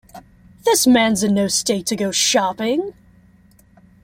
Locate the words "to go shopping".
1.85-2.93